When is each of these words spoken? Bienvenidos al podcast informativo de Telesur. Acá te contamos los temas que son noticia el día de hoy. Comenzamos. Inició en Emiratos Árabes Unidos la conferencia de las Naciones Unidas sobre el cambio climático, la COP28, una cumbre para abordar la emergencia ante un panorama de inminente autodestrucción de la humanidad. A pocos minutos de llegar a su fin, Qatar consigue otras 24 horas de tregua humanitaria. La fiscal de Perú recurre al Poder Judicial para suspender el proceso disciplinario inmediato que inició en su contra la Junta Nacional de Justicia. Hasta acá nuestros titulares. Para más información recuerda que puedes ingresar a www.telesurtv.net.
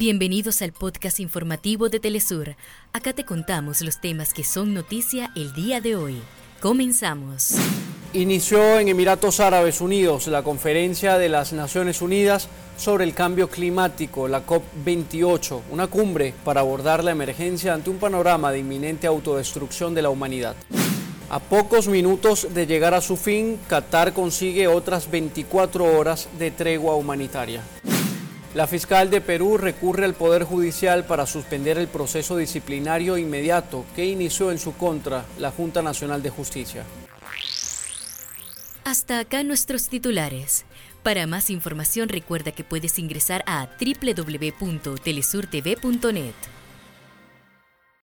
Bienvenidos 0.00 0.62
al 0.62 0.72
podcast 0.72 1.20
informativo 1.20 1.90
de 1.90 2.00
Telesur. 2.00 2.56
Acá 2.94 3.12
te 3.12 3.26
contamos 3.26 3.82
los 3.82 4.00
temas 4.00 4.32
que 4.32 4.44
son 4.44 4.72
noticia 4.72 5.30
el 5.36 5.52
día 5.52 5.82
de 5.82 5.94
hoy. 5.94 6.22
Comenzamos. 6.62 7.56
Inició 8.14 8.78
en 8.78 8.88
Emiratos 8.88 9.40
Árabes 9.40 9.82
Unidos 9.82 10.26
la 10.28 10.42
conferencia 10.42 11.18
de 11.18 11.28
las 11.28 11.52
Naciones 11.52 12.00
Unidas 12.00 12.48
sobre 12.78 13.04
el 13.04 13.12
cambio 13.12 13.50
climático, 13.50 14.26
la 14.26 14.46
COP28, 14.46 15.60
una 15.70 15.86
cumbre 15.88 16.32
para 16.46 16.60
abordar 16.60 17.04
la 17.04 17.10
emergencia 17.10 17.74
ante 17.74 17.90
un 17.90 17.98
panorama 17.98 18.52
de 18.52 18.60
inminente 18.60 19.06
autodestrucción 19.06 19.94
de 19.94 20.00
la 20.00 20.08
humanidad. 20.08 20.56
A 21.28 21.40
pocos 21.40 21.88
minutos 21.88 22.48
de 22.54 22.66
llegar 22.66 22.94
a 22.94 23.02
su 23.02 23.18
fin, 23.18 23.60
Qatar 23.68 24.14
consigue 24.14 24.66
otras 24.66 25.10
24 25.10 25.84
horas 25.98 26.26
de 26.38 26.50
tregua 26.50 26.94
humanitaria. 26.94 27.62
La 28.54 28.66
fiscal 28.66 29.10
de 29.10 29.20
Perú 29.20 29.58
recurre 29.58 30.04
al 30.04 30.14
Poder 30.14 30.42
Judicial 30.42 31.04
para 31.04 31.26
suspender 31.26 31.78
el 31.78 31.86
proceso 31.86 32.36
disciplinario 32.36 33.16
inmediato 33.16 33.84
que 33.94 34.06
inició 34.06 34.50
en 34.50 34.58
su 34.58 34.76
contra 34.76 35.24
la 35.38 35.52
Junta 35.52 35.82
Nacional 35.82 36.20
de 36.20 36.30
Justicia. 36.30 36.84
Hasta 38.84 39.20
acá 39.20 39.44
nuestros 39.44 39.88
titulares. 39.88 40.64
Para 41.04 41.28
más 41.28 41.48
información 41.48 42.08
recuerda 42.08 42.50
que 42.50 42.64
puedes 42.64 42.98
ingresar 42.98 43.44
a 43.46 43.68
www.telesurtv.net. 43.78 46.34